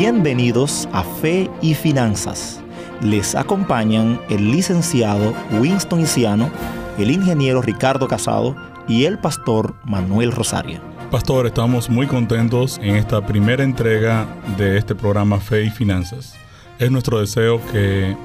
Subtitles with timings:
[0.00, 2.58] Bienvenidos a Fe y Finanzas.
[3.02, 6.50] Les acompañan el licenciado Winston Isiano,
[6.96, 8.56] el ingeniero Ricardo Casado
[8.88, 10.80] y el pastor Manuel Rosario.
[11.10, 16.34] Pastor, estamos muy contentos en esta primera entrega de este programa Fe y Finanzas.
[16.78, 18.16] Es nuestro deseo que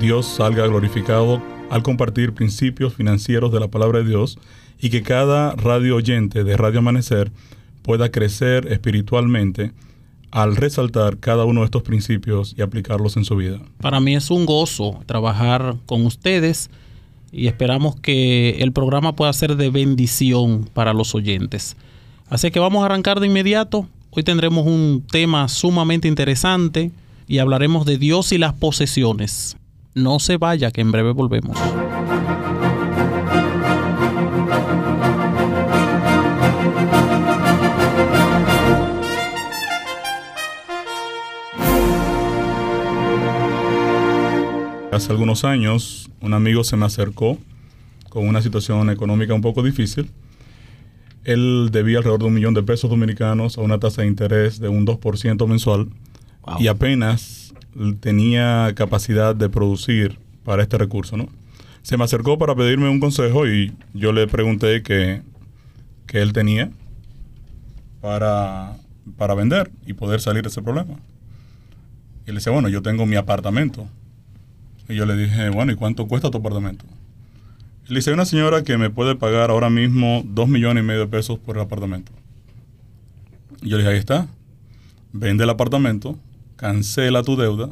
[0.00, 1.40] Dios salga glorificado
[1.70, 4.36] al compartir principios financieros de la palabra de Dios
[4.80, 7.30] y que cada radio oyente de Radio Amanecer
[7.82, 9.70] pueda crecer espiritualmente
[10.30, 13.60] al resaltar cada uno de estos principios y aplicarlos en su vida.
[13.80, 16.70] Para mí es un gozo trabajar con ustedes
[17.32, 21.76] y esperamos que el programa pueda ser de bendición para los oyentes.
[22.28, 23.86] Así que vamos a arrancar de inmediato.
[24.10, 26.90] Hoy tendremos un tema sumamente interesante
[27.26, 29.56] y hablaremos de Dios y las posesiones.
[29.94, 31.56] No se vaya, que en breve volvemos.
[44.92, 47.38] Hace algunos años un amigo se me acercó
[48.08, 50.10] con una situación económica un poco difícil.
[51.22, 54.68] Él debía alrededor de un millón de pesos dominicanos a una tasa de interés de
[54.68, 55.90] un 2% mensual
[56.58, 57.54] y apenas
[58.00, 61.28] tenía capacidad de producir para este recurso, ¿no?
[61.82, 65.22] Se me acercó para pedirme un consejo y yo le pregunté qué
[66.10, 66.72] que él tenía
[68.00, 68.76] para,
[69.16, 70.96] para vender y poder salir de ese problema.
[72.26, 73.86] Y le decía, bueno, yo tengo mi apartamento
[74.90, 76.84] y yo le dije, bueno, ¿y cuánto cuesta tu apartamento?
[77.86, 81.00] Le dice, hay una señora que me puede pagar ahora mismo dos millones y medio
[81.00, 82.12] de pesos por el apartamento.
[83.62, 84.28] Y yo le dije, ahí está.
[85.12, 86.18] Vende el apartamento,
[86.56, 87.70] cancela tu deuda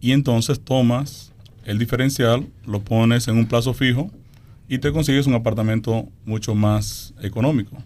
[0.00, 1.32] y entonces tomas
[1.64, 4.10] el diferencial, lo pones en un plazo fijo
[4.68, 7.76] y te consigues un apartamento mucho más económico.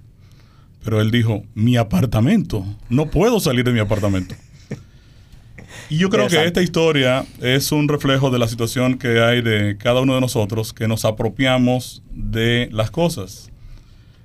[0.85, 4.35] Pero él dijo, mi apartamento, no puedo salir de mi apartamento.
[5.89, 9.77] Y yo creo que esta historia es un reflejo de la situación que hay de
[9.77, 13.51] cada uno de nosotros que nos apropiamos de las cosas.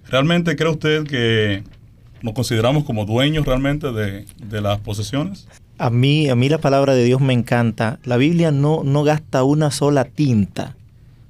[0.07, 1.63] ¿Realmente cree usted que
[2.21, 4.25] nos consideramos como dueños realmente de,
[4.61, 5.47] las posesiones?
[5.77, 7.99] A mí, a mí la palabra de Dios me encanta.
[8.03, 10.75] La Biblia no, no gasta una sola tinta,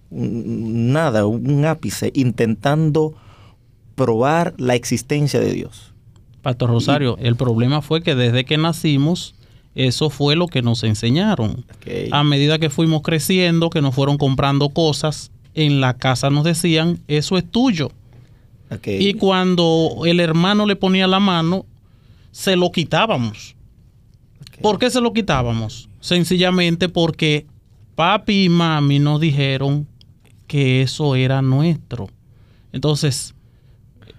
[0.09, 3.13] nada, un ápice, intentando
[3.95, 5.93] probar la existencia de Dios.
[6.41, 9.35] Pastor Rosario, el problema fue que desde que nacimos
[9.75, 11.65] eso fue lo que nos enseñaron.
[12.11, 16.99] A medida que fuimos creciendo, que nos fueron comprando cosas, en la casa nos decían,
[17.07, 17.91] eso es tuyo.
[18.85, 21.65] Y cuando el hermano le ponía la mano,
[22.31, 23.55] se lo quitábamos.
[24.61, 25.89] ¿Por qué se lo quitábamos?
[26.01, 27.47] Sencillamente porque
[27.95, 29.87] papi y mami nos dijeron
[30.47, 32.09] que eso era nuestro.
[32.71, 33.33] Entonces,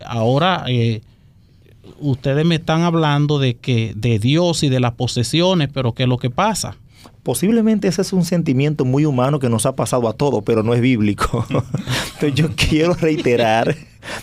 [0.05, 1.03] ahora eh,
[2.01, 6.09] ustedes me están hablando de que de Dios y de las posesiones, pero ¿qué es
[6.09, 6.77] lo que pasa?
[7.23, 10.75] Posiblemente ese es un sentimiento muy humano que nos ha pasado a todos, pero no
[10.75, 11.47] es bíblico.
[12.15, 13.77] Entonces yo quiero reiterar,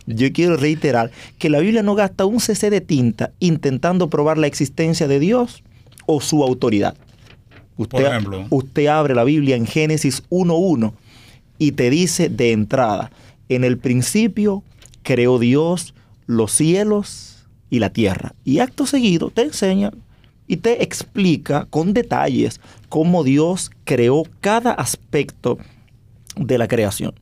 [0.05, 4.47] yo quiero reiterar que la Biblia no gasta un cc de tinta intentando probar la
[4.47, 5.63] existencia de Dios
[6.05, 6.95] o su autoridad.
[7.77, 10.93] Usted, Por ejemplo, usted abre la Biblia en Génesis 1.1
[11.59, 13.11] y te dice de entrada,
[13.49, 14.63] en el principio
[15.03, 15.93] creó Dios
[16.25, 17.26] los cielos
[17.69, 18.33] y la tierra.
[18.43, 19.91] Y acto seguido te enseña
[20.47, 25.57] y te explica con detalles cómo Dios creó cada aspecto
[26.35, 27.13] de la creación.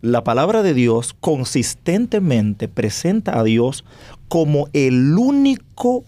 [0.00, 3.84] La palabra de Dios consistentemente presenta a Dios
[4.28, 6.04] como el único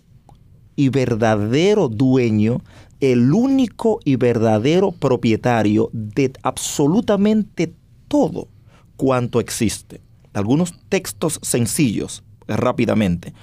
[0.76, 2.62] y verdadero dueño,
[3.00, 7.72] el único y verdadero propietario de absolutamente
[8.08, 8.48] todo
[8.96, 10.00] cuanto existe.
[10.32, 13.34] Algunos textos sencillos, rápidamente.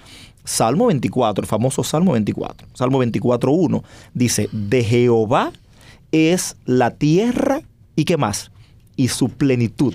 [0.50, 3.84] Salmo 24, el famoso Salmo 24, Salmo 24.1,
[4.16, 5.52] dice, de Jehová
[6.12, 7.62] es la tierra
[7.96, 8.50] y qué más,
[8.96, 9.94] y su plenitud,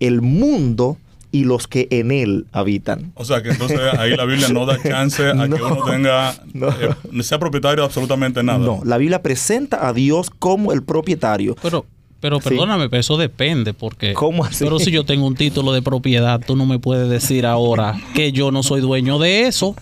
[0.00, 0.98] el mundo
[1.30, 3.12] y los que en él habitan.
[3.14, 7.22] O sea que entonces ahí la Biblia no da chance a que uno tenga, eh,
[7.22, 8.58] sea propietario de absolutamente nada.
[8.58, 11.54] No, la Biblia presenta a Dios como el propietario.
[11.62, 11.86] Pero,
[12.24, 14.14] pero perdóname, pero eso depende, porque.
[14.14, 14.64] ¿Cómo así?
[14.64, 18.32] Pero si yo tengo un título de propiedad, tú no me puedes decir ahora que
[18.32, 19.76] yo no soy dueño de eso,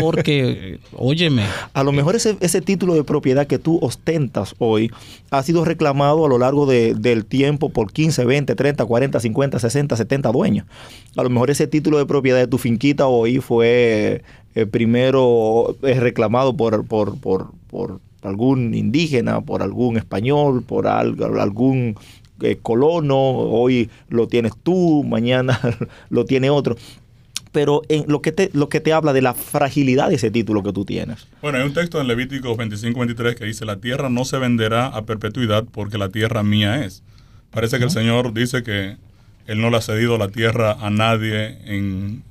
[0.00, 1.42] porque, óyeme.
[1.72, 4.92] A lo mejor ese, ese título de propiedad que tú ostentas hoy
[5.32, 9.96] ha sido reclamado a lo largo del tiempo por 15, 20, 30, 40, 50, 60,
[9.96, 10.68] 70 dueños.
[11.16, 14.22] A lo mejor ese título de propiedad de tu finquita hoy fue
[14.54, 21.96] eh, primero es reclamado por, por, por, por algún indígena, por algún español, por algún
[22.42, 25.60] eh, colono, hoy lo tienes tú, mañana
[26.10, 26.76] lo tiene otro.
[27.52, 30.62] pero en lo que te lo que te habla de la fragilidad de ese título
[30.62, 31.28] que tú tienes.
[31.40, 35.02] Bueno, hay un texto en Levítico 25-23 que dice, la tierra no se venderá a
[35.02, 37.02] perpetuidad porque la tierra mía es.
[37.50, 38.96] Parece que el Señor dice que
[39.46, 42.24] Él no le ha cedido la tierra a nadie en,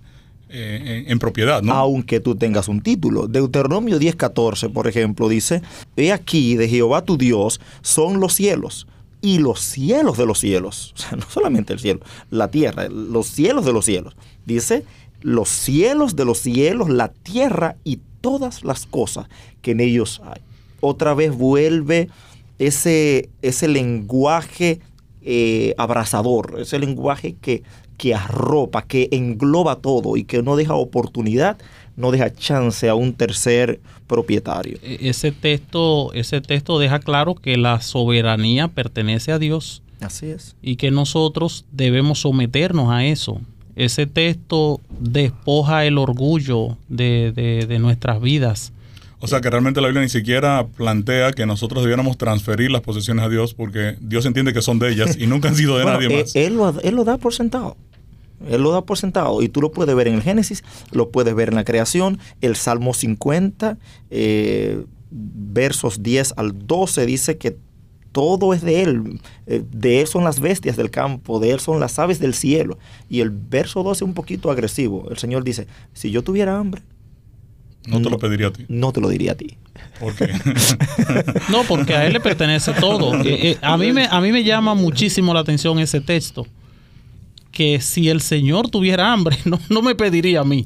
[0.55, 1.73] eh, en, propiedad, ¿no?
[1.73, 3.27] Aunque tú tengas un título.
[3.27, 5.63] Deuteronomio 10.14, por ejemplo, dice,
[5.97, 8.85] He aquí de Jehová tu Dios son los cielos
[9.19, 10.93] y los cielos de los cielos.
[10.97, 14.15] O sea, no solamente el cielo, la tierra, los cielos de los cielos.
[14.45, 14.85] Dice,
[15.21, 19.27] los cielos de los cielos, la tierra y todas las cosas
[19.63, 20.41] que en ellos hay.
[20.81, 22.09] Otra vez vuelve
[22.59, 24.81] ese, ese lenguaje
[25.23, 27.63] eh, abrazador, ese lenguaje que,
[28.03, 31.57] que arropa, que engloba todo y que no deja oportunidad,
[31.95, 34.77] no deja chance a un tercer propietario.
[34.83, 39.83] E, ese texto, ese texto deja claro que la soberanía pertenece a Dios.
[40.01, 40.57] Así es.
[40.61, 43.39] Y que nosotros debemos someternos a eso
[43.77, 48.73] ese texto despoja el orgullo de, nuestras vidas.
[49.19, 53.23] O sea que realmente la Biblia ni siquiera plantea que nosotros debiéramos transferir las posesiones
[53.23, 56.09] a Dios porque Dios entiende que son de ellas y nunca han sido de nadie
[56.09, 56.35] más.
[56.35, 57.77] Él, lo, él lo da por sentado.
[58.47, 61.33] Él lo da por sentado y tú lo puedes ver en el Génesis, lo puedes
[61.35, 63.77] ver en la creación, el Salmo 50,
[64.09, 67.57] eh, versos 10 al 12 dice que
[68.11, 69.19] todo es de Él.
[69.47, 72.77] Eh, de Él son las bestias del campo, de Él son las aves del cielo.
[73.09, 75.09] Y el verso 12 es un poquito agresivo.
[75.09, 76.83] El Señor dice, si yo tuviera hambre,
[77.85, 78.65] no te lo pediría a ti.
[78.69, 79.57] No te lo diría a ti.
[79.99, 80.27] ¿Por qué?
[81.51, 83.13] no, porque a él le pertenece todo.
[83.23, 86.45] Eh, eh, a, mí me, a mí me llama muchísimo la atención ese texto.
[87.53, 90.65] Que si el Señor tuviera hambre, no, no me pediría a mí.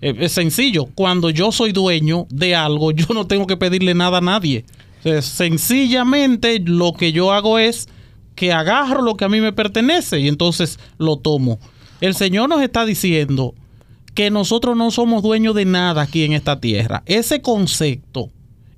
[0.00, 0.86] es sencillo.
[0.94, 4.64] Cuando yo soy dueño de algo, yo no tengo que pedirle nada a nadie
[5.20, 7.88] sencillamente lo que yo hago es
[8.34, 11.58] que agarro lo que a mí me pertenece y entonces lo tomo.
[12.00, 13.54] El Señor nos está diciendo
[14.14, 17.02] que nosotros no somos dueños de nada aquí en esta tierra.
[17.06, 18.30] Ese concepto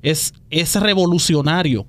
[0.02, 1.86] es, es revolucionario.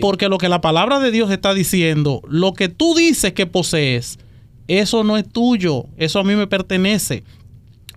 [0.00, 4.18] Porque lo que la palabra de Dios está diciendo, lo que tú dices que posees,
[4.68, 7.24] eso no es tuyo, eso a mí me pertenece.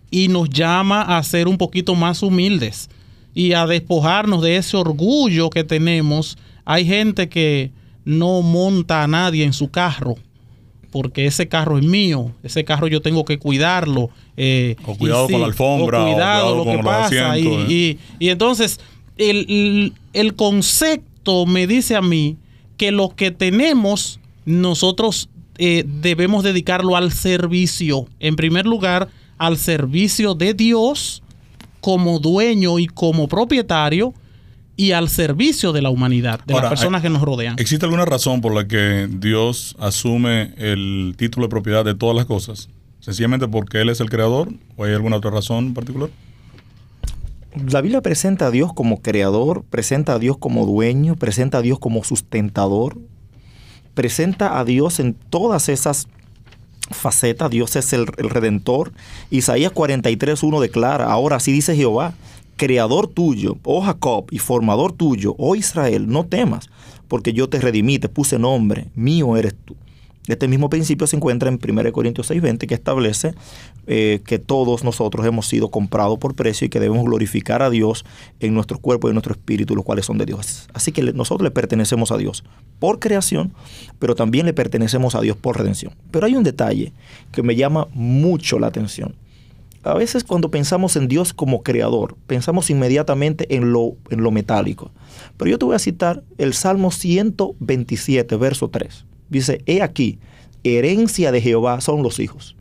[0.10, 2.90] Y nos llama a ser un poquito más humildes
[3.34, 6.38] y a despojarnos de ese orgullo que tenemos.
[6.66, 7.72] Hay gente que
[8.04, 10.16] no monta a nadie en su carro
[10.92, 14.10] porque ese carro es mío, ese carro yo tengo que cuidarlo.
[14.36, 17.38] Eh, o cuidado con la alfombra, o cuidado, lo que pasa.
[17.38, 17.98] Eh.
[18.20, 18.80] y, entonces
[19.18, 19.94] el,
[20.36, 22.38] concepto me dice a mí
[22.78, 25.30] que lo que tenemos nosotros
[25.64, 28.08] eh, debemos dedicarlo al servicio.
[28.20, 31.22] En primer lugar, al servicio de Dios
[31.82, 34.16] como dueño y como propietario
[34.76, 37.58] y al servicio de la humanidad, de las personas que nos rodean.
[37.60, 42.26] ¿Existe alguna razón por la que Dios asume el título de propiedad de todas las
[42.26, 42.70] cosas?
[43.00, 46.10] ¿Sencillamente porque Él es el creador o hay alguna otra razón en particular?
[47.72, 51.78] La Biblia presenta a Dios como creador, presenta a Dios como dueño, presenta a Dios
[51.78, 52.98] como sustentador,
[53.94, 56.08] presenta a Dios en todas esas
[56.94, 58.92] faceta, Dios es el, redentor.
[59.30, 62.14] Isaías 43.1 declara, ahora sí dice Jehová,
[62.58, 66.70] creador tuyo, oh Jacob, y formador tuyo, oh Israel, no temas,
[67.08, 69.76] porque yo te redimí, te puse nombre, mío eres tú.
[70.28, 73.34] Este mismo principio se encuentra en 1 Corintios 6:20 que establece
[73.88, 78.06] eh, que todos nosotros hemos sido comprados por precio y que debemos glorificar a Dios
[78.40, 80.68] en nuestro cuerpo y en nuestro espíritu, los cuales son de Dios.
[80.74, 82.44] Así que nosotros le pertenecemos a Dios
[82.80, 83.54] por creación,
[84.00, 85.94] pero también le pertenecemos a Dios por redención.
[86.12, 86.94] Pero hay un detalle
[87.32, 89.16] que me llama mucho la atención.
[89.84, 94.92] A veces cuando pensamos en Dios como creador, pensamos inmediatamente en lo, en lo metálico.
[95.38, 100.20] Pero yo te voy a citar el Salmo 127, verso 3 dice, he aquí,
[100.64, 102.56] herencia de Jehová son los hijos.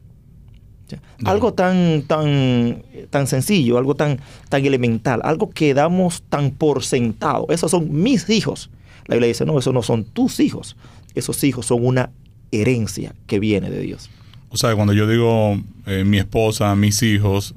[1.25, 7.47] Algo tan, tan, tan sencillo, algo tan, tan elemental, algo que damos tan por sentado.
[7.51, 8.71] Esos son mis hijos.
[9.07, 10.77] La Biblia dice, no, esos no son tus hijos.
[11.15, 12.11] Esos hijos son una
[12.53, 14.11] herencia que viene de Dios.
[14.51, 17.55] O sea, cuando yo digo eh, mi esposa, mis hijos,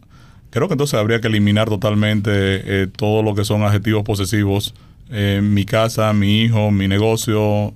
[0.51, 4.75] creo que entonces habría que eliminar totalmente eh, todo lo que son adjetivos posesivos.
[5.09, 7.73] Eh, mi casa, mi hijo, mi negocio,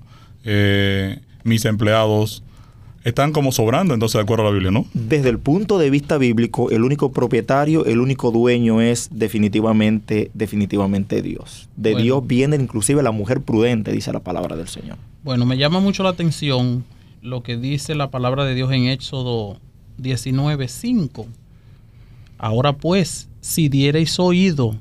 [1.44, 2.44] mis empleados,
[3.08, 4.86] están como sobrando entonces de acuerdo a la Biblia, ¿no?
[4.94, 11.22] Desde el punto de vista bíblico, el único propietario, el único dueño es definitivamente, definitivamente
[11.22, 11.70] Dios.
[11.78, 14.98] De Dios viene inclusive la mujer prudente, dice la palabra del Señor.
[15.24, 16.84] Bueno, me llama mucho la atención
[17.22, 19.58] lo que dice la palabra de Dios en Éxodo
[20.02, 21.28] 19:5.
[22.38, 24.76] Ahora pues, si diereis oído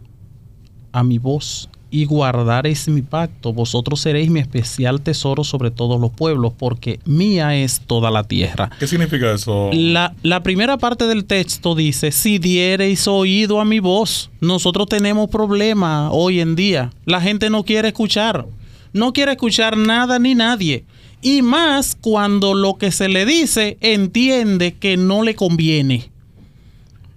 [0.90, 6.10] a mi voz y guardaréis mi pacto, vosotros seréis mi especial tesoro sobre todos los
[6.10, 8.70] pueblos, porque mía es toda la tierra.
[8.78, 9.70] ¿Qué significa eso?
[9.72, 15.30] La, la primera parte del texto dice, si diereis oído a mi voz, nosotros tenemos
[15.30, 16.90] problemas hoy en día.
[17.04, 18.46] La gente no quiere escuchar,
[18.92, 20.84] no quiere escuchar nada ni nadie.
[21.22, 26.10] Y más cuando lo que se le dice entiende que no le conviene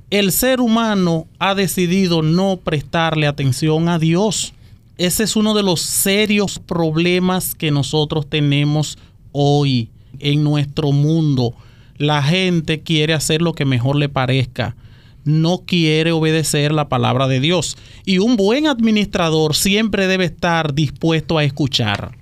[0.09, 4.53] el ser humano ha decidido no prestarle atención a Dios.
[4.99, 8.97] Ese es uno de los serios problemas que nosotros tenemos
[9.31, 9.89] hoy
[10.19, 11.55] en nuestro mundo.
[11.97, 14.75] La gente quiere hacer lo que mejor le parezca.
[15.23, 17.77] No quiere obedecer la palabra de Dios.
[18.05, 22.17] Y un buen administrador siempre debe estar dispuesto a escuchar.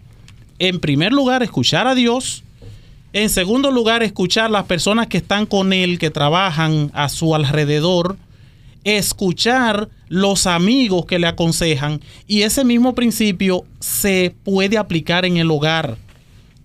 [0.60, 2.43] En primer lugar, escuchar a Dios
[3.13, 8.17] en segundo lugar, escuchar las personas que están con él, que trabajan a su alrededor.
[8.84, 12.01] Escuchar los amigos que le aconsejan.
[12.27, 15.97] Y ese mismo principio se puede aplicar en el hogar,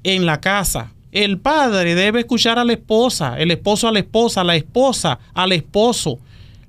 [0.05, 0.93] en la casa.
[1.13, 5.53] El padre debe escuchar a la esposa, el esposo a la esposa, la esposa al
[5.53, 6.19] esposo.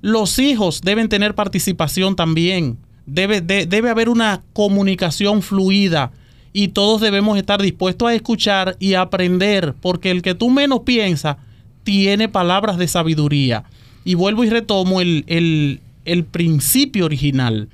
[0.00, 2.76] Los hijos deben tener participación también.
[3.06, 6.12] Debe, debe haber una comunicación fluida
[6.52, 11.36] y todos debemos estar dispuestos a escuchar y aprender, porque el que tú menos piensas
[11.82, 13.64] tiene palabras de sabiduría.
[14.04, 15.80] Y vuelvo y retomo el, el
[16.24, 17.68] principio original.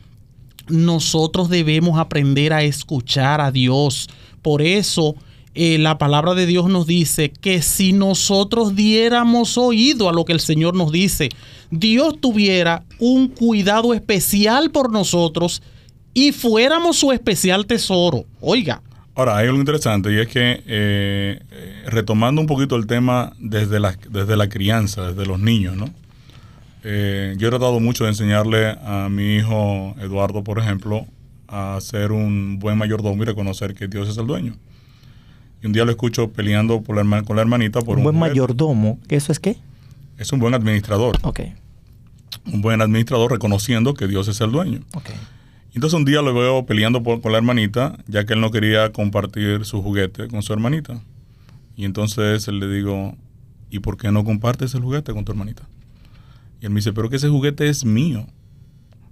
[0.68, 4.08] Nosotros debemos aprender a escuchar a Dios.
[4.42, 5.16] Por eso
[5.54, 10.32] eh, la palabra de Dios nos dice que si nosotros diéramos oído a lo que
[10.32, 11.28] el Señor nos dice,
[11.72, 15.60] Dios tuviera un cuidado especial por nosotros
[16.14, 18.26] y fuéramos su especial tesoro.
[18.40, 18.80] Oiga.
[19.16, 21.40] Ahora, hay algo interesante y es que, eh,
[21.86, 25.90] retomando un poquito el tema desde la, desde la crianza, desde los niños, ¿no?
[26.82, 31.06] Eh, yo he tratado mucho de enseñarle a mi hijo Eduardo, por ejemplo,
[31.48, 34.56] a ser un buen mayordomo y reconocer que Dios es el dueño.
[35.62, 38.18] Y un día lo escucho peleando por la con la hermanita por un, un buen
[38.18, 38.98] mayordomo.
[39.08, 39.56] ¿Eso es qué?
[40.16, 41.16] Es un buen administrador.
[41.22, 41.40] Ok.
[42.52, 44.80] Un buen administrador reconociendo que Dios es el dueño.
[44.94, 45.10] Ok.
[45.74, 49.64] Entonces un día lo veo peleando con la hermanita, ya que él no quería compartir
[49.64, 51.00] su juguete con su hermanita.
[51.76, 53.16] Y entonces le digo,
[53.70, 55.62] ¿y por qué no compartes el juguete con tu hermanita?
[56.60, 58.26] Y él me dice, pero que ese juguete es mío.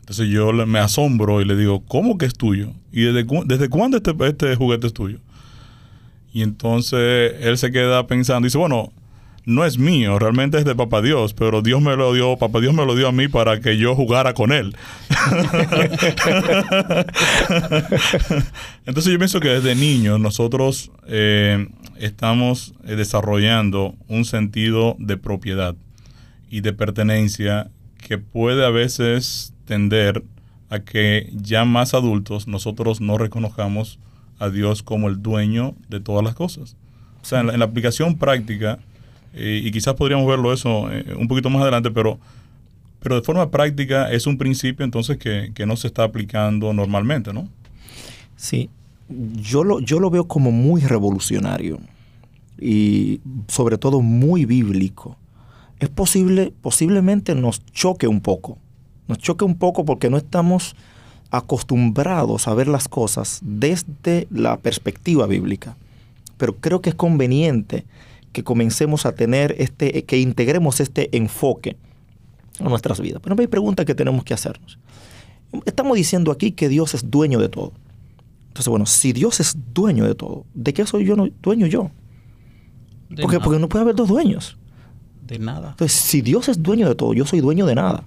[0.00, 2.72] Entonces yo me asombro y le digo, ¿cómo que es tuyo?
[2.92, 5.18] ¿Y desde, desde cuándo este, este juguete es tuyo?
[6.32, 8.92] Y entonces él se queda pensando y dice, bueno,
[9.44, 12.74] no es mío, realmente es de Papá Dios, pero Dios me lo dio, Papá Dios
[12.74, 14.76] me lo dio a mí para que yo jugara con él.
[18.84, 25.74] Entonces yo pienso que desde niños nosotros eh, estamos eh, desarrollando un sentido de propiedad
[26.50, 30.22] y de pertenencia que puede a veces tender
[30.70, 33.98] a que ya más adultos nosotros no reconozcamos
[34.38, 36.76] a Dios como el dueño de todas las cosas.
[37.22, 38.78] O sea, en la aplicación práctica,
[39.34, 42.18] eh, y quizás podríamos verlo eso eh, un poquito más adelante, pero,
[43.00, 47.48] pero de forma práctica es un principio entonces que, no se está aplicando normalmente, ¿no?
[48.36, 48.70] Sí,
[49.08, 51.80] yo lo, yo lo veo como muy revolucionario
[52.60, 55.16] y sobre todo muy bíblico.
[55.80, 58.58] Es posible, posiblemente nos choque un poco,
[59.06, 60.74] nos choque un poco porque no estamos
[61.30, 65.76] acostumbrados a ver las cosas desde la perspectiva bíblica.
[66.36, 67.84] Pero creo que es conveniente
[68.32, 71.76] que comencemos a tener este, que integremos este enfoque
[72.60, 73.20] a nuestras vidas.
[73.22, 74.78] Pero hay pregunta que tenemos que hacernos.
[75.64, 77.72] Estamos diciendo aquí que Dios es dueño de todo.
[78.48, 81.90] Entonces, bueno, si Dios es dueño de todo, ¿de qué soy yo no, dueño yo?
[83.20, 84.58] Porque, porque no puede haber dos dueños.
[85.28, 85.70] De nada.
[85.70, 88.02] Entonces, si Dios es dueño de todo, yo soy dueño de nada.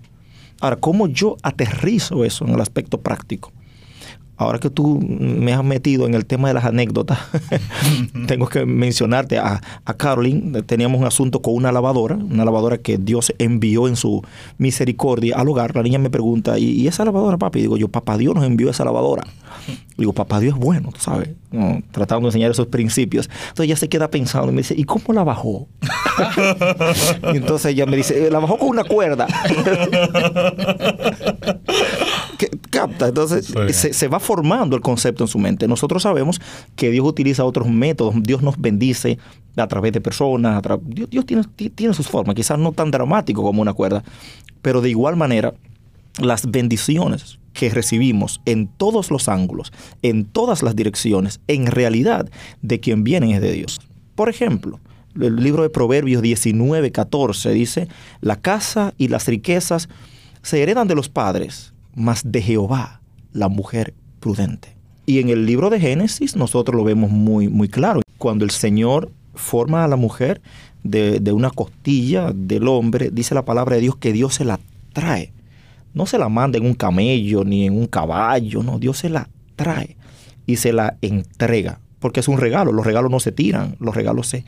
[0.59, 3.53] Ahora, ¿cómo yo aterrizo eso en el aspecto práctico?
[4.41, 7.19] Ahora que tú me has metido en el tema de las anécdotas,
[8.27, 10.62] tengo que mencionarte a, a Caroline.
[10.63, 14.24] Teníamos un asunto con una lavadora, una lavadora que Dios envió en su
[14.57, 15.75] misericordia al hogar.
[15.75, 17.60] La niña me pregunta, ¿y, esa lavadora, papi?
[17.60, 19.24] Y digo yo, papá Dios nos envió esa lavadora.
[19.98, 21.29] digo, papá Dios es bueno, ¿sabes?
[21.91, 23.29] tratando de enseñar esos principios.
[23.50, 25.67] Entonces ella se queda pensando y me dice, ¿y cómo la bajó?
[27.33, 29.27] y entonces ella me dice, la bajó con una cuerda.
[32.71, 33.09] capta.
[33.09, 35.67] Entonces se, va formando el concepto en su mente.
[35.67, 36.41] Nosotros sabemos
[36.75, 38.15] que Dios utiliza otros métodos.
[38.23, 39.19] Dios nos bendice
[39.55, 40.63] a través de personas.
[40.83, 41.43] Dios, tiene,
[41.75, 44.03] tiene sus formas, quizás no tan dramático como una cuerda,
[44.63, 45.53] pero de igual manera
[46.19, 52.29] las bendiciones que recibimos en todos los ángulos, en todas las direcciones, en realidad
[52.61, 53.81] de quien vienen es de Dios.
[54.15, 54.79] Por ejemplo,
[55.19, 57.87] el libro de Proverbios 19, 14 dice,
[58.21, 59.89] la casa y las riquezas
[60.41, 63.01] se heredan de los padres, mas de Jehová
[63.33, 64.75] la mujer prudente.
[65.05, 68.01] Y en el libro de Génesis nosotros lo vemos muy, muy claro.
[68.17, 70.41] Cuando el Señor forma a la mujer
[70.83, 74.60] de, de una costilla del hombre, dice la palabra de Dios que Dios se la
[74.93, 75.33] trae.
[75.93, 79.27] No se la manda en un camello ni en un caballo, no, Dios se la
[79.55, 79.98] trae
[80.45, 84.27] y se la entrega, porque es un regalo, los regalos no se tiran, los regalos
[84.27, 84.45] se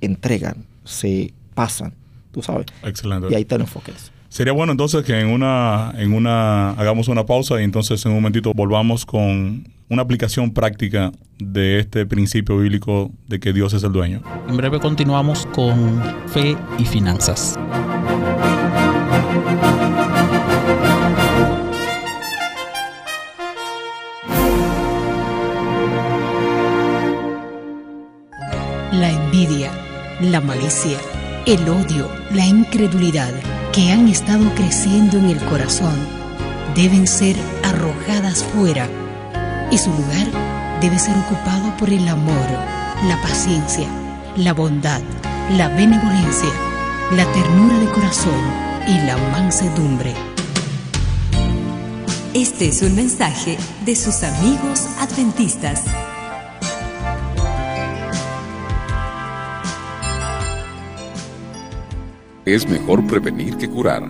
[0.00, 1.94] entregan, se pasan,
[2.32, 2.66] tú sabes.
[2.82, 3.28] Excelente.
[3.30, 3.92] Y ahí está el enfoque.
[4.32, 8.16] Sería bueno entonces que en una, en una, hagamos una pausa y entonces en un
[8.16, 13.92] momentito volvamos con una aplicación práctica de este principio bíblico de que Dios es el
[13.92, 14.22] dueño.
[14.48, 17.58] En breve continuamos con fe y finanzas.
[28.92, 29.70] La envidia,
[30.22, 30.96] la malicia,
[31.44, 35.96] el odio, la incredulidad que han estado creciendo en el corazón
[36.74, 38.86] deben ser arrojadas fuera
[39.70, 40.26] y su lugar
[40.82, 42.46] debe ser ocupado por el amor,
[43.08, 43.88] la paciencia,
[44.36, 45.00] la bondad,
[45.56, 46.50] la benevolencia,
[47.12, 48.40] la ternura de corazón
[48.88, 50.12] y la mansedumbre.
[52.34, 55.84] Este es un mensaje de sus amigos adventistas.
[62.44, 64.02] Es mejor prevenir que curar.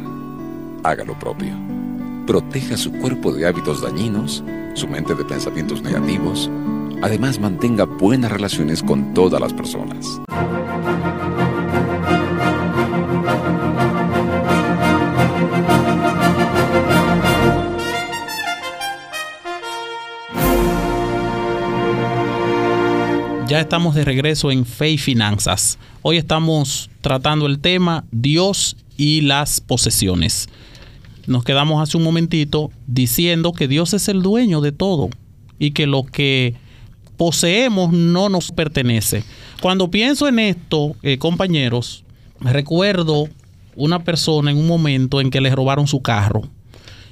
[0.85, 1.53] Haga lo propio.
[2.27, 6.51] Proteja su cuerpo de hábitos dañinos, su mente de pensamientos negativos.
[7.03, 10.07] Además, mantenga buenas relaciones con todas las personas.
[23.53, 25.79] Ya estamos de regreso en Fe y Finanzas.
[26.01, 30.49] Hoy estamos tratando el tema Dios y las posesiones.
[31.27, 35.11] Nos quedamos hace un momentito diciendo que Dios es el dueño de todo
[35.59, 36.55] y que lo que
[37.19, 39.23] poseemos no nos pertenece.
[39.61, 42.05] Cuando pienso en esto, eh, compañeros,
[42.41, 43.29] recuerdo
[43.77, 46.41] una persona en un momento en que le robaron su carro.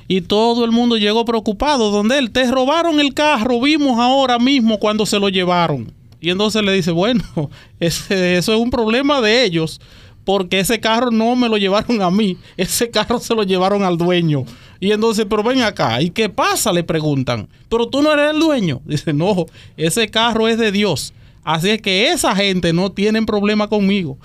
[0.08, 1.90] Y todo el mundo llegó preocupado.
[1.90, 5.99] Donde él, te robaron el carro, vimos ahora mismo cuando se lo llevaron.
[6.20, 7.24] Y entonces le dice, bueno,
[7.80, 9.80] ese, eso es un problema de ellos,
[10.24, 13.96] porque ese carro no me lo llevaron a mí, ese carro se lo llevaron al
[13.96, 14.44] dueño.
[14.78, 16.72] Y entonces, pero ven acá, ¿y qué pasa?
[16.72, 18.80] Le preguntan, pero tú no eres el dueño.
[18.86, 21.12] Dice, no, ese carro es de Dios.
[21.42, 24.18] Así es que esa gente no tiene problema conmigo.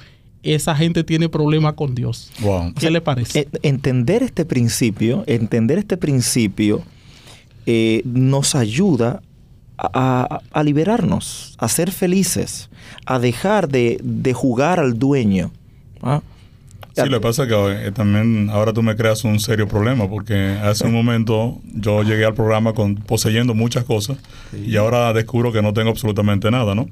[0.44, 2.32] Esa gente tiene problema con Dios.
[2.40, 2.74] Wow.
[2.80, 3.40] ¿Qué le parece?
[3.40, 6.84] Eh, Entender este principio, entender este principio
[7.66, 9.24] eh, nos ayuda
[9.78, 12.70] a, a- liberarnos, a ser felices,
[13.06, 15.52] a dejar de, de jugar al dueño.
[16.02, 16.22] ¿ah?
[16.96, 20.08] Sí, lo que pasa es que eh, también ahora tú me creas un serio problema
[20.10, 24.18] porque hace un momento yo llegué al programa con poseyendo muchas cosas
[24.66, 26.88] y ahora descubro que no tengo absolutamente nada, ¿no?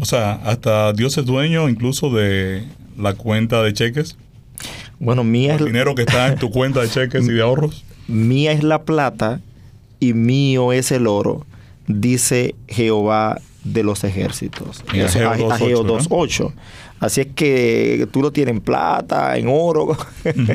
[0.00, 2.64] O sea, hasta Dios es dueño incluso de
[2.98, 4.16] la cuenta de cheques,
[4.98, 7.84] Bueno, mía el es, dinero que está en tu cuenta de cheques y de ahorros.
[8.08, 9.40] mía es la plata
[10.00, 11.46] y mío es el oro,
[11.88, 14.84] dice Jehová de los ejércitos.
[14.94, 16.00] Eso, Ageo 2:8, Ageo ¿verdad?
[16.08, 16.52] 2:8.
[17.00, 19.96] Así es que tú lo tienes en plata, en oro.
[20.24, 20.46] en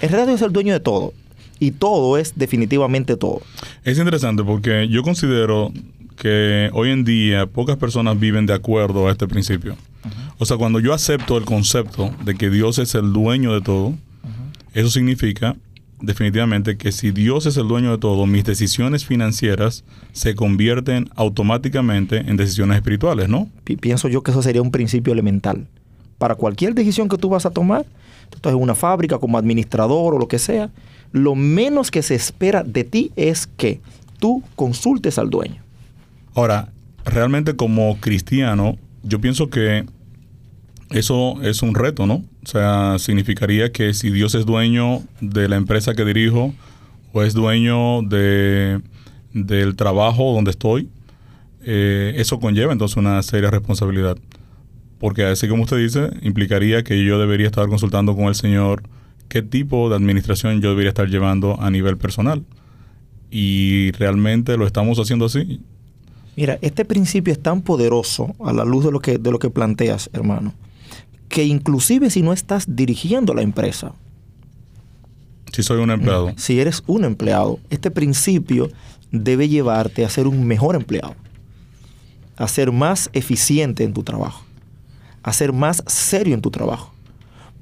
[0.00, 1.12] realidad Dios es el dueño de todo.
[1.60, 3.40] Y todo es definitivamente todo.
[3.84, 5.72] Es interesante porque yo considero
[6.16, 9.76] que hoy en día pocas personas viven de acuerdo a este principio.
[10.38, 13.94] O sea, cuando yo acepto el concepto de que Dios es el dueño de todo,
[14.74, 15.56] eso significa
[16.00, 22.18] definitivamente que si Dios es el dueño de todo, mis decisiones financieras se convierten automáticamente
[22.18, 23.48] en decisiones espirituales, ¿no?
[23.64, 25.66] Pi- pienso yo que eso sería un principio elemental.
[26.18, 27.84] Para cualquier decisión que tú vas a tomar,
[28.30, 30.70] tú estás en una fábrica como administrador o lo que sea,
[31.12, 33.80] lo menos que se espera de ti es que
[34.18, 35.62] tú consultes al dueño.
[36.34, 36.72] Ahora,
[37.04, 39.84] realmente como cristiano, yo pienso que
[40.90, 42.24] eso es un reto, ¿no?
[42.42, 46.54] O sea, significaría que si Dios es dueño de la empresa que dirijo
[47.12, 48.80] o es dueño de,
[49.32, 50.88] del trabajo donde estoy,
[51.62, 54.16] eh, eso conlleva entonces una seria responsabilidad.
[54.98, 58.82] Porque así como usted dice, implicaría que yo debería estar consultando con el Señor
[59.28, 62.44] qué tipo de administración yo debería estar llevando a nivel personal.
[63.30, 65.60] Y realmente lo estamos haciendo así.
[66.36, 69.50] Mira, este principio es tan poderoso a la luz de lo que, de lo que
[69.50, 70.52] planteas, hermano,
[71.34, 73.92] que inclusive si no estás dirigiendo la empresa,
[75.52, 76.32] Si soy un empleado.
[76.36, 78.70] si eres un empleado, este principio
[79.10, 81.16] debe llevarte a ser un mejor empleado,
[82.36, 84.44] a ser más eficiente en tu trabajo,
[85.24, 86.94] a ser más serio en tu trabajo.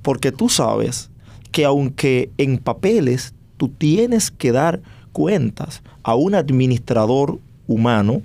[0.03, 1.09] Porque tú sabes
[1.51, 4.83] que aunque en papeles tú tienes que dar
[5.13, 8.21] cuentas a un administrador humano,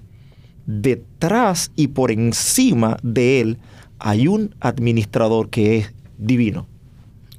[0.66, 3.58] detrás y por encima de él
[4.00, 6.68] hay un administrador que es divino.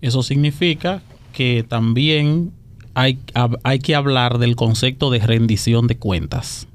[0.00, 2.52] Eso significa que también
[2.94, 3.18] hay,
[3.62, 6.66] hay que hablar del concepto de rendición de cuentas.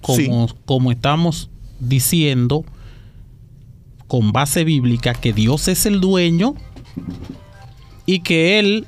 [0.00, 2.64] Como, como estamos diciendo,
[4.06, 6.54] con base bíblica, que Dios es el dueño
[8.06, 8.86] y que Él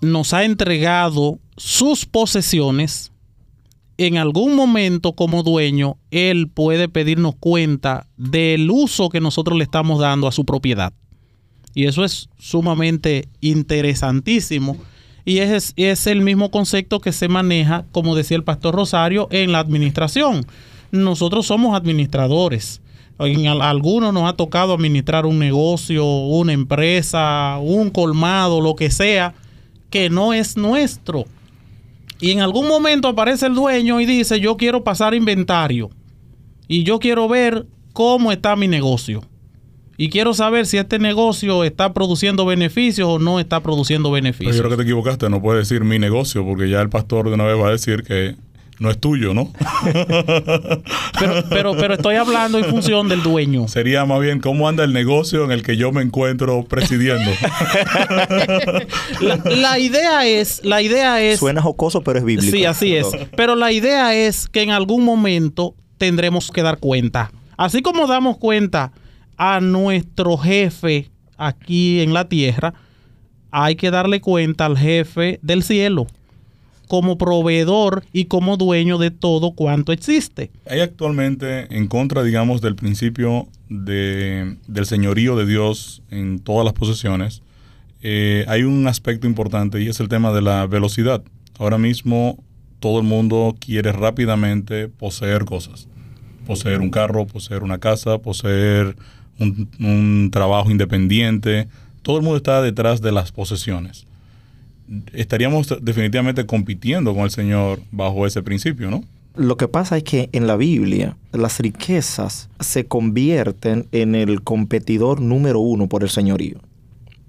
[0.00, 3.10] nos ha entregado sus posesiones
[3.98, 9.98] en algún momento como dueño, él puede pedirnos cuenta del uso que nosotros le estamos
[9.98, 10.92] dando a su propiedad.
[11.74, 14.76] Y eso es sumamente interesantísimo.
[15.24, 19.50] Y es, es el mismo concepto que se maneja, como decía el pastor Rosario, en
[19.50, 20.46] la administración.
[20.92, 22.80] Nosotros somos administradores.
[23.18, 29.34] En algunos nos ha tocado administrar un negocio, una empresa, un colmado, lo que sea,
[29.90, 31.26] que no es nuestro
[32.20, 35.90] y en algún momento aparece el dueño y dice, yo quiero pasar inventario
[36.66, 39.22] y yo quiero ver cómo está mi negocio.
[40.00, 44.54] Y quiero saber si este negocio está produciendo beneficios o no está produciendo beneficios.
[44.54, 47.34] yo creo que te equivocaste, no puedes decir mi negocio, porque ya el pastor de
[47.34, 48.36] una vez va a decir que
[48.78, 49.52] no es tuyo, ¿no?
[51.18, 53.66] pero, pero, pero estoy hablando en función del dueño.
[53.66, 57.30] Sería más bien cómo anda el negocio en el que yo me encuentro presidiendo.
[59.20, 61.40] la, idea es, la idea es.
[61.40, 62.56] Suena jocoso, pero es bíblico.
[62.56, 63.08] Sí, así es.
[63.36, 67.32] Pero la idea es que en algún momento tendremos que dar cuenta.
[67.56, 68.92] Así como damos cuenta
[69.36, 72.74] a nuestro jefe aquí en la tierra,
[73.50, 76.06] hay que darle cuenta al jefe del cielo
[76.88, 80.50] como proveedor y como dueño de todo cuanto existe.
[80.68, 86.72] Hay actualmente, en contra, digamos, del principio de, del señorío de Dios en todas las
[86.72, 87.42] posesiones,
[88.02, 91.22] eh, hay un aspecto importante y es el tema de la velocidad.
[91.58, 92.42] Ahora mismo
[92.80, 95.88] todo el mundo quiere rápidamente poseer cosas.
[96.46, 98.96] Poseer un carro, poseer una casa, poseer
[99.38, 101.68] un trabajo independiente.
[102.02, 104.07] Todo el mundo está detrás de las posesiones
[105.12, 109.04] estaríamos definitivamente compitiendo con el Señor bajo ese principio, ¿no?
[109.36, 115.20] Lo que pasa es que en la Biblia las riquezas se convierten en el competidor
[115.20, 116.58] número uno por el señorío.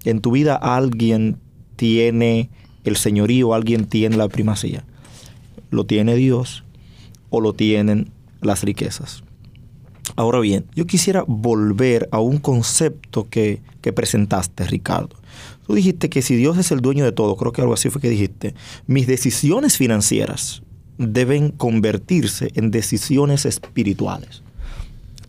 [0.04, 1.36] En tu vida alguien
[1.76, 2.50] tiene
[2.84, 4.84] el señorío, alguien tiene la primacía.
[5.70, 6.64] Lo tiene Dios
[7.28, 9.22] o lo tienen las riquezas.
[10.16, 15.16] Ahora bien, yo quisiera volver a un concepto que, que presentaste, Ricardo.
[15.66, 18.00] Tú dijiste que si Dios es el dueño de todo, creo que algo así fue
[18.00, 18.54] que dijiste,
[18.86, 20.62] mis decisiones financieras
[20.98, 24.42] deben convertirse en decisiones espirituales.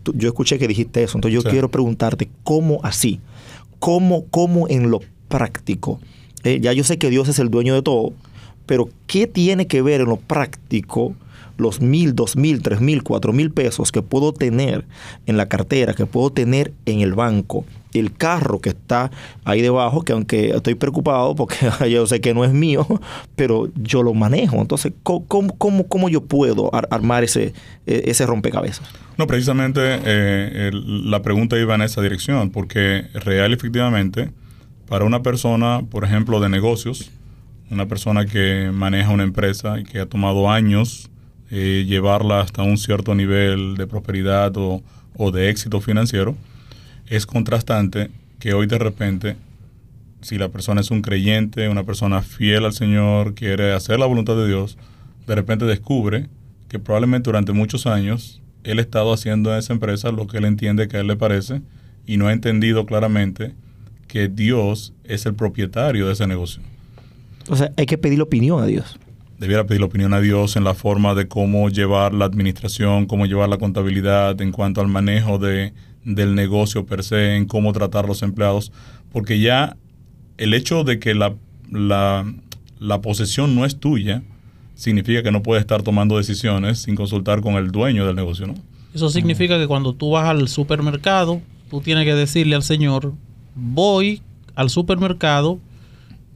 [0.03, 3.21] yo escuché que dijiste eso, entonces yo quiero preguntarte, ¿cómo así?
[3.79, 5.99] ¿Cómo, cómo en lo práctico?
[6.43, 8.13] Eh, ya yo sé que Dios es el dueño de todo,
[8.65, 11.15] pero ¿qué tiene que ver en lo práctico
[11.61, 14.85] los mil, dos mil, tres mil, cuatro mil pesos que puedo tener
[15.25, 19.11] en la cartera, que puedo tener en el banco, el carro que está
[19.43, 21.55] ahí debajo, que aunque estoy preocupado porque
[21.89, 22.87] yo sé que no es mío,
[23.35, 24.57] pero yo lo manejo.
[24.59, 27.53] Entonces, ¿cómo, cómo, yo puedo armar ese,
[27.85, 28.89] e, ese rompecabezas?
[29.17, 34.31] No, precisamente eh, la pregunta iba en esa dirección, porque real efectivamente,
[34.87, 37.11] para una persona, por ejemplo, de negocios,
[37.69, 41.10] una persona que maneja una empresa y que ha tomado años
[41.51, 44.81] eh, llevarla hasta un cierto nivel de prosperidad o,
[45.17, 46.35] o de éxito financiero,
[47.07, 48.09] es contrastante
[48.39, 49.35] que hoy de repente,
[50.21, 54.35] si la persona es un creyente, una persona fiel al Señor, quiere hacer la voluntad
[54.35, 54.77] de Dios,
[55.27, 56.27] de repente descubre
[56.69, 60.45] que probablemente durante muchos años él ha estado haciendo en esa empresa lo que él
[60.45, 61.61] entiende que a él le parece
[62.07, 63.53] y no ha entendido claramente
[64.07, 66.61] que Dios es el propietario de ese negocio.
[67.49, 68.97] O sea, hay que pedir opinión a Dios.
[69.41, 73.49] Debiera pedir opinión a Dios en la forma de cómo llevar la administración, cómo llevar
[73.49, 75.73] la contabilidad, en cuanto al manejo de
[76.03, 78.71] del negocio per se, en cómo tratar los empleados,
[79.11, 79.77] porque ya
[80.37, 81.33] el hecho de que la,
[81.71, 84.21] la, posesión no es tuya,
[84.75, 88.53] significa que no puedes estar tomando decisiones sin consultar con el dueño del negocio, ¿no?
[88.93, 93.15] Eso significa que cuando tú vas al supermercado, tú tienes que decirle al señor,
[93.55, 94.21] voy
[94.53, 95.59] al supermercado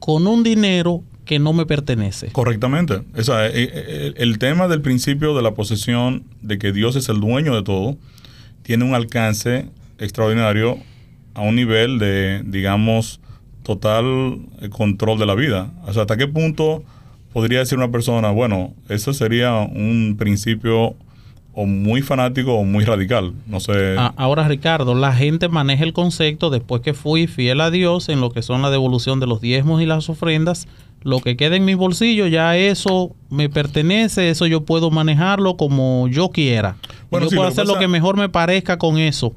[0.00, 2.28] con un dinero que no me pertenece.
[2.32, 2.94] Correctamente.
[2.94, 7.54] Eh, eh, el tema del principio de la posesión, de que Dios es el dueño
[7.54, 7.98] de todo,
[8.62, 10.78] tiene un alcance extraordinario
[11.34, 13.20] a un nivel de, digamos,
[13.62, 15.72] total eh, control de la vida.
[15.86, 16.84] O sea, ¿hasta qué punto
[17.32, 20.96] podría decir una persona, bueno, eso sería un principio
[21.58, 23.32] o muy fanático o muy radical?
[23.46, 23.96] No sé.
[24.16, 28.30] Ahora, Ricardo, la gente maneja el concepto después que fui fiel a Dios en lo
[28.30, 30.68] que son la devolución de los diezmos y las ofrendas,
[31.02, 36.08] Lo que queda en mis bolsillos, ya eso me pertenece, eso yo puedo manejarlo como
[36.08, 36.76] yo quiera.
[37.10, 39.32] yo puedo hacer lo que mejor me parezca con eso.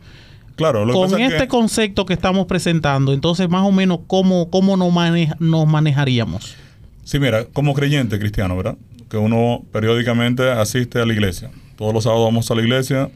[0.56, 4.94] Claro, con este concepto que estamos presentando, entonces más o menos cómo, cómo nos,
[5.40, 6.58] nos manejaríamos.
[7.06, 8.76] Sí, mira, como creyente cristiano, ¿verdad?
[9.10, 11.50] Que uno periódicamente asiste a la iglesia.
[11.80, 13.10] Todos los sábados vamos a la iglesia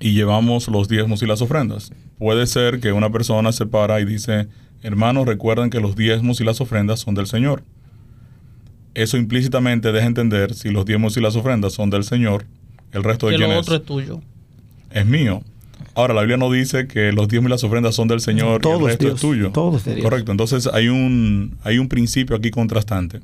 [0.00, 1.92] y llevamos los diezmos y las ofrendas.
[2.18, 4.48] Puede ser que una persona se para y dice,
[4.82, 7.62] hermanos, recuerden que los diezmos y las ofrendas son del Señor.
[8.94, 12.44] Eso implícitamente deja entender, si los diezmos y las ofrendas son del Señor,
[12.90, 14.20] el resto de que quién lo otro es tuyo.
[14.90, 15.44] Es mío.
[15.94, 18.68] Ahora, la Biblia no dice que los diezmos y las ofrendas son del Señor y
[18.68, 19.52] el resto es tuyo.
[19.52, 20.32] Correcto.
[20.32, 23.20] Entonces hay un, hay un principio aquí contrastante.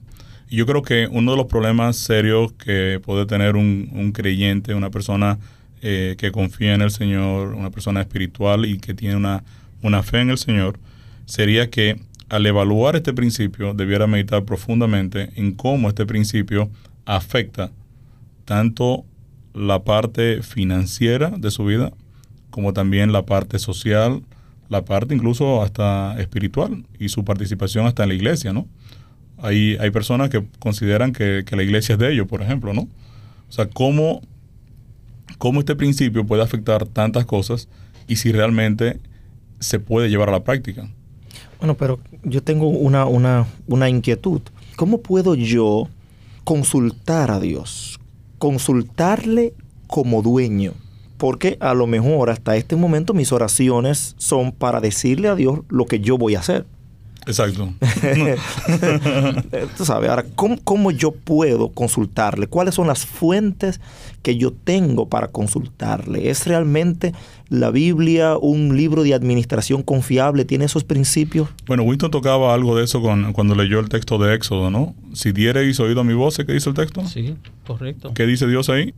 [0.51, 4.91] Yo creo que uno de los problemas serios que puede tener un, un creyente, una
[4.91, 5.39] persona
[5.81, 9.45] eh, que confía en el Señor, una persona espiritual y que tiene una,
[9.81, 10.79] una fe en el Señor,
[11.25, 16.69] sería que al evaluar este principio debiera meditar profundamente en cómo este principio
[17.05, 17.71] afecta
[18.45, 19.05] tanto
[19.55, 21.93] la parte financiera de su vida
[22.51, 24.23] como también la parte social,
[24.69, 28.67] la parte incluso hasta espiritual y su participación hasta en la iglesia, ¿no?
[29.41, 32.83] Hay, hay personas que consideran que, que la iglesia es de ellos, por ejemplo, ¿no?
[33.49, 34.21] O sea, cómo
[35.39, 37.69] cómo este principio puede afectar tantas cosas
[38.07, 39.01] y si realmente
[39.61, 40.89] se puede llevar a la práctica.
[41.59, 44.41] Bueno, pero yo tengo una, una, una inquietud.
[44.77, 45.89] ¿Cómo puedo yo
[46.45, 47.99] consultar a Dios?
[48.39, 49.55] Consultarle
[49.87, 50.73] como dueño.
[51.17, 55.87] Porque a lo mejor hasta este momento mis oraciones son para decirle a Dios lo
[55.87, 56.65] que yo voy a hacer.
[57.29, 57.69] Exacto.
[59.77, 62.47] Tú sabes, ahora, ¿cómo, yo puedo consultarle?
[62.47, 63.81] ¿Cuáles son las fuentes
[64.23, 66.31] que yo tengo para consultarle?
[66.31, 67.13] ¿Es realmente
[67.51, 70.47] la Biblia un libro de administración confiable?
[70.47, 71.51] ¿Tiene esos principios?
[71.67, 74.95] Bueno, Winston tocaba algo de eso con, cuando leyó el texto de Éxodo, ¿no?
[75.13, 77.07] Si diereis oído a mi voz, ¿qué dice el texto?
[77.07, 77.37] Sí,
[77.67, 78.15] correcto.
[78.15, 78.95] ¿Qué dice Dios ahí?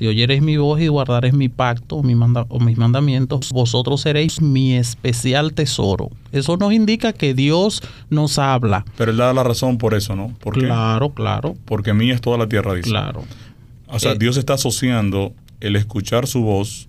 [0.00, 5.52] Si oyereis mi voz y guardaréis mi pacto o, mis mandamientos, vosotros seréis mi especial
[5.52, 6.08] tesoro.
[6.32, 8.86] Eso nos indica que Dios nos habla.
[8.96, 10.34] Pero Él da la razón por eso, ¿no?
[10.40, 11.54] ¿Por claro, claro.
[11.66, 12.88] Porque mí es toda la tierra, dice.
[12.88, 13.24] Claro.
[13.88, 16.88] O sea, eh, Dios está asociando el escuchar su voz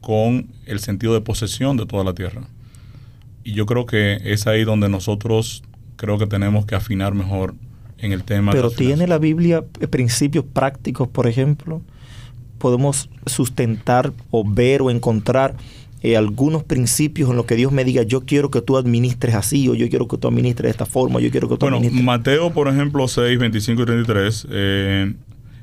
[0.00, 2.42] con el sentido de posesión de toda la tierra.
[3.42, 5.64] Y yo creo que es ahí donde nosotros
[5.96, 7.56] creo que tenemos que afinar mejor
[7.98, 8.52] en el tema.
[8.52, 11.82] Pero tiene la Biblia principios prácticos, por ejemplo
[12.62, 15.56] podemos sustentar o ver o encontrar
[16.04, 19.68] eh, algunos principios en los que Dios me diga, yo quiero que tú administres así,
[19.68, 22.52] o yo quiero que tú administres de esta forma, yo quiero que tú bueno, Mateo,
[22.52, 25.12] por ejemplo, 6, 25 y 33, eh,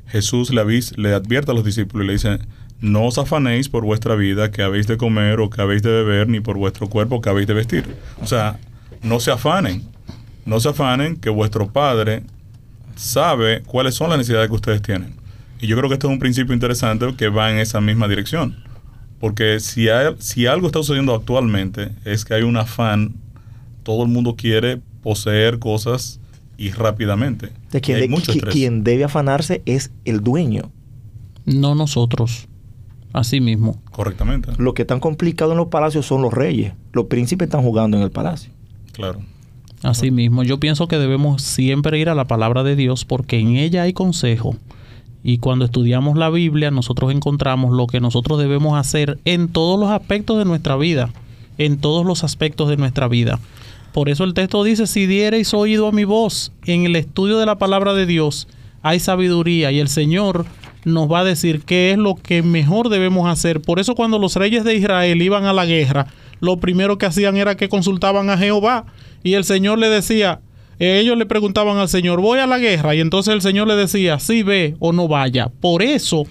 [0.07, 0.63] Jesús le,
[0.97, 2.39] le advierte a los discípulos y le dice,
[2.81, 6.27] no os afanéis por vuestra vida, que habéis de comer o que habéis de beber,
[6.27, 7.85] ni por vuestro cuerpo que habéis de vestir.
[8.21, 8.59] O sea,
[9.01, 9.83] no se afanen,
[10.45, 12.23] no se afanen que vuestro Padre
[12.95, 15.18] sabe cuáles son las necesidades que ustedes tienen.
[15.61, 18.55] Y yo creo que esto es un principio interesante que va en esa misma dirección.
[19.19, 19.87] Porque si,
[20.19, 23.15] si algo está sucediendo actualmente es que hay un afán,
[23.83, 26.19] todo el mundo quiere poseer cosas
[26.57, 27.49] y rápidamente.
[27.71, 28.15] De quien,
[28.51, 30.71] quien debe afanarse es el dueño.
[31.45, 32.47] No nosotros.
[33.11, 33.81] Así mismo.
[33.91, 34.51] Correctamente.
[34.57, 36.73] Lo que están complicado en los palacios son los reyes.
[36.93, 38.51] Los príncipes están jugando en el palacio.
[38.93, 39.19] Claro.
[39.81, 40.43] Así mismo.
[40.43, 43.93] Yo pienso que debemos siempre ir a la palabra de Dios porque en ella hay
[43.93, 44.55] consejo
[45.23, 49.89] y cuando estudiamos la Biblia, nosotros encontramos lo que nosotros debemos hacer en todos los
[49.89, 51.09] aspectos de nuestra vida,
[51.57, 53.39] en todos los aspectos de nuestra vida.
[53.93, 57.45] Por eso el texto dice, si diereis oído a mi voz en el estudio de
[57.45, 58.47] la palabra de Dios,
[58.81, 60.45] hay sabiduría y el Señor
[60.85, 63.61] nos va a decir qué es lo que mejor debemos hacer.
[63.61, 66.07] Por eso cuando los reyes de Israel iban a la guerra,
[66.39, 68.85] lo primero que hacían era que consultaban a Jehová
[69.23, 70.39] y el Señor le decía,
[70.79, 74.17] ellos le preguntaban al Señor, voy a la guerra, y entonces el Señor le decía,
[74.19, 75.49] sí ve o no vaya.
[75.59, 76.25] Por eso,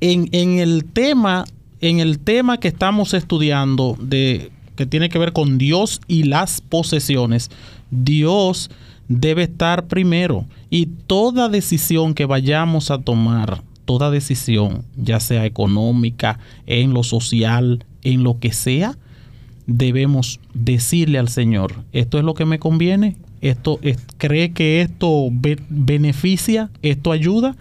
[0.00, 1.44] en, el tema,
[1.80, 6.60] en el tema que estamos estudiando de que tiene que ver con Dios y las
[6.60, 7.50] posesiones,
[7.90, 8.70] Dios
[9.08, 16.38] debe estar primero y toda decisión que vayamos a tomar, toda decisión, ya sea económica,
[16.66, 18.98] en lo social, en lo que sea,
[19.66, 23.16] debemos decirle al Señor, esto es lo que me conviene,
[23.48, 23.80] esto
[24.18, 25.28] cree que esto
[25.68, 27.56] beneficia, esto ayuda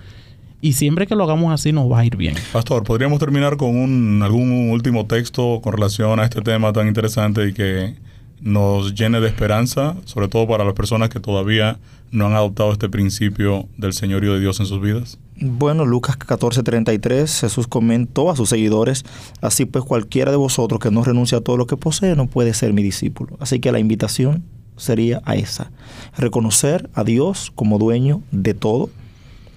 [0.61, 2.35] y siempre que lo hagamos así nos va a ir bien.
[2.51, 7.47] Pastor, ¿podríamos terminar con un, algún último texto con relación a este tema tan interesante
[7.47, 7.93] y que
[8.41, 11.77] nos llene de esperanza, sobre todo para las personas que todavía
[12.11, 15.19] no han adoptado este principio del señorío de Dios en sus vidas?
[15.39, 19.03] Bueno, Lucas 14:33, Jesús comentó a sus seguidores,
[19.41, 22.53] así pues cualquiera de vosotros que no renuncia a todo lo que posee no puede
[22.53, 23.37] ser mi discípulo.
[23.39, 24.43] Así que la invitación
[24.77, 25.71] sería a esa.
[26.17, 28.89] Reconocer a Dios como dueño de todo,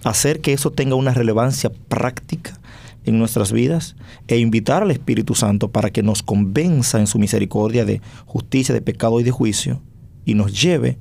[0.04, 2.58] hacer que eso tenga una relevancia práctica
[3.04, 7.84] en nuestras vidas e invitar al Espíritu Santo para que nos convenza en su misericordia
[7.84, 9.80] de justicia, de pecado y de juicio
[10.24, 10.98] y nos lleve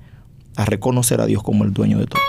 [0.55, 2.21] a reconocer a Dios como el dueño de todo.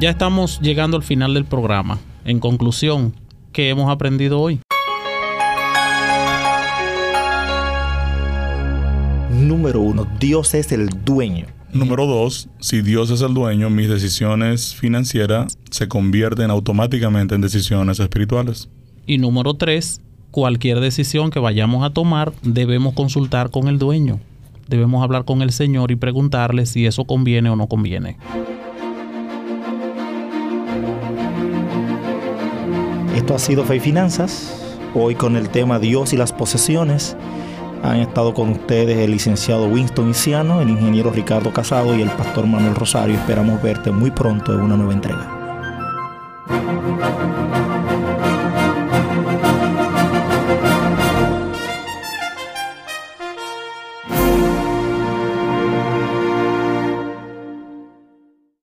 [0.00, 1.98] Ya estamos llegando al final del programa.
[2.24, 3.14] En conclusión,
[3.52, 4.60] ¿qué hemos aprendido hoy?
[9.50, 14.76] Número uno, Dios es el dueño Número dos, si Dios es el dueño, mis decisiones
[14.76, 18.68] financieras se convierten automáticamente en decisiones espirituales.
[19.06, 24.20] Y número tres, cualquier decisión que vayamos a tomar debemos consultar con el dueño.
[24.68, 28.18] Debemos hablar con el Señor y preguntarle si eso conviene o no conviene.
[33.16, 37.16] Esto ha sido Fe y Finanzas, hoy con el tema Dios y las posesiones.
[37.82, 42.46] Han estado con ustedes el licenciado Winston Isiano, el ingeniero Ricardo Casado y el pastor
[42.46, 43.16] Manuel Rosario.
[43.16, 45.40] Esperamos verte muy pronto en una nueva entrega.